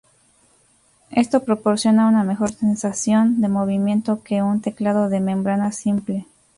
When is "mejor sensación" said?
2.23-3.39